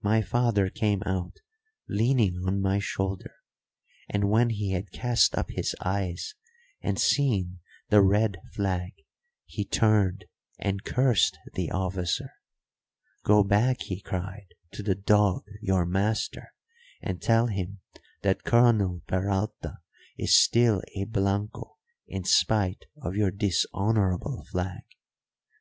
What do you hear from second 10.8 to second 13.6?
cursed the officer. 'Go